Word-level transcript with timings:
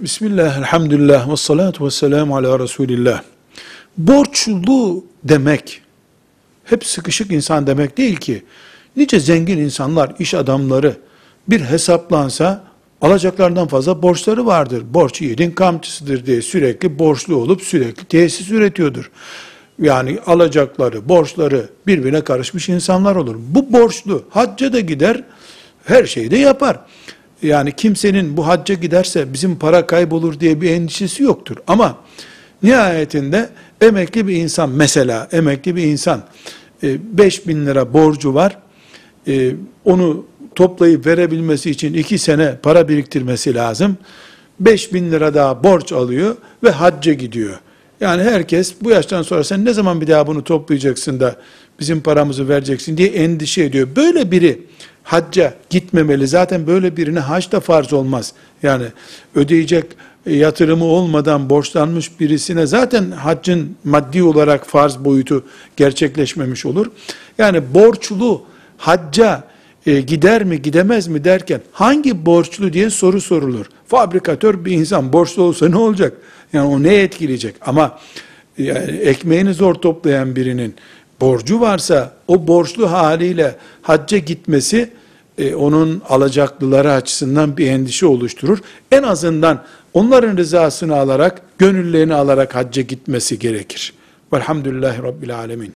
Bismillah, 0.00 0.58
elhamdülillah, 0.58 1.32
ve 1.32 1.36
salatu 1.36 1.86
ve 1.86 1.90
selamu 1.90 2.36
ala 2.36 2.58
Resulillah. 2.58 3.22
Borçlu 3.98 5.04
demek, 5.24 5.82
hep 6.64 6.86
sıkışık 6.86 7.32
insan 7.32 7.66
demek 7.66 7.98
değil 7.98 8.16
ki. 8.16 8.42
Nice 8.96 9.20
zengin 9.20 9.58
insanlar, 9.58 10.14
iş 10.18 10.34
adamları 10.34 10.96
bir 11.48 11.60
hesaplansa 11.60 12.64
alacaklarından 13.00 13.68
fazla 13.68 14.02
borçları 14.02 14.46
vardır. 14.46 14.82
Borç 14.90 15.20
yiğidin 15.22 15.50
kamçısıdır 15.50 16.26
diye 16.26 16.42
sürekli 16.42 16.98
borçlu 16.98 17.36
olup 17.36 17.62
sürekli 17.62 18.04
tesis 18.04 18.50
üretiyordur. 18.50 19.10
Yani 19.78 20.18
alacakları, 20.26 21.08
borçları 21.08 21.68
birbirine 21.86 22.20
karışmış 22.20 22.68
insanlar 22.68 23.16
olur. 23.16 23.36
Bu 23.38 23.72
borçlu 23.72 24.24
hacca 24.30 24.72
da 24.72 24.80
gider, 24.80 25.24
her 25.84 26.04
şeyi 26.04 26.30
de 26.30 26.36
yapar. 26.36 26.80
Yani 27.42 27.72
kimsenin 27.72 28.36
bu 28.36 28.46
hacca 28.46 28.74
giderse 28.74 29.32
bizim 29.32 29.56
para 29.56 29.86
kaybolur 29.86 30.40
diye 30.40 30.60
bir 30.60 30.70
endişesi 30.70 31.22
yoktur. 31.22 31.56
Ama 31.66 31.98
nihayetinde 32.62 33.48
emekli 33.80 34.26
bir 34.26 34.36
insan 34.36 34.70
mesela 34.70 35.28
emekli 35.32 35.76
bir 35.76 35.82
insan 35.82 36.22
5 36.82 37.38
e, 37.38 37.48
bin 37.48 37.66
lira 37.66 37.92
borcu 37.92 38.34
var. 38.34 38.58
E, 39.28 39.52
onu 39.84 40.26
toplayıp 40.54 41.06
verebilmesi 41.06 41.70
için 41.70 41.94
2 41.94 42.18
sene 42.18 42.56
para 42.62 42.88
biriktirmesi 42.88 43.54
lazım. 43.54 43.96
5 44.60 44.92
bin 44.92 45.12
lira 45.12 45.34
daha 45.34 45.64
borç 45.64 45.92
alıyor 45.92 46.36
ve 46.64 46.70
hacca 46.70 47.12
gidiyor. 47.12 47.58
Yani 48.00 48.22
herkes 48.22 48.74
bu 48.82 48.90
yaştan 48.90 49.22
sonra 49.22 49.44
sen 49.44 49.64
ne 49.64 49.72
zaman 49.72 50.00
bir 50.00 50.06
daha 50.06 50.26
bunu 50.26 50.44
toplayacaksın 50.44 51.20
da 51.20 51.36
bizim 51.80 52.00
paramızı 52.00 52.48
vereceksin 52.48 52.96
diye 52.96 53.08
endişe 53.08 53.64
ediyor. 53.64 53.88
Böyle 53.96 54.30
biri 54.30 54.62
hacca 55.06 55.54
gitmemeli. 55.70 56.26
Zaten 56.26 56.66
böyle 56.66 56.96
birine 56.96 57.18
hac 57.18 57.52
da 57.52 57.60
farz 57.60 57.92
olmaz. 57.92 58.32
Yani 58.62 58.84
ödeyecek 59.34 59.84
yatırımı 60.26 60.84
olmadan 60.84 61.50
borçlanmış 61.50 62.20
birisine 62.20 62.66
zaten 62.66 63.10
haccın 63.10 63.76
maddi 63.84 64.22
olarak 64.22 64.66
farz 64.66 65.04
boyutu 65.04 65.44
gerçekleşmemiş 65.76 66.66
olur. 66.66 66.86
Yani 67.38 67.74
borçlu 67.74 68.42
hacca 68.76 69.44
e, 69.86 70.00
gider 70.00 70.44
mi 70.44 70.62
gidemez 70.62 71.08
mi 71.08 71.24
derken 71.24 71.60
hangi 71.72 72.26
borçlu 72.26 72.72
diye 72.72 72.90
soru 72.90 73.20
sorulur. 73.20 73.66
Fabrikatör 73.86 74.64
bir 74.64 74.72
insan 74.72 75.12
borçlu 75.12 75.42
olsa 75.42 75.68
ne 75.68 75.76
olacak? 75.76 76.12
Yani 76.52 76.68
o 76.68 76.82
ne 76.82 76.94
etkileyecek? 76.94 77.54
Ama 77.60 77.98
yani 78.58 78.90
ekmeğini 78.90 79.54
zor 79.54 79.74
toplayan 79.74 80.36
birinin 80.36 80.74
borcu 81.20 81.60
varsa 81.60 82.12
o 82.28 82.46
borçlu 82.46 82.90
haliyle 82.90 83.56
hacca 83.82 84.18
gitmesi 84.18 84.90
e, 85.38 85.54
onun 85.54 86.02
alacaklıları 86.08 86.92
açısından 86.92 87.56
bir 87.56 87.70
endişe 87.70 88.06
oluşturur. 88.06 88.58
En 88.92 89.02
azından 89.02 89.64
onların 89.94 90.36
rızasını 90.36 90.96
alarak, 90.96 91.42
gönüllerini 91.58 92.14
alarak 92.14 92.54
hacca 92.54 92.82
gitmesi 92.82 93.38
gerekir. 93.38 93.92
Velhamdülillahi 94.32 95.02
Rabbil 95.02 95.36
Alemin. 95.36 95.75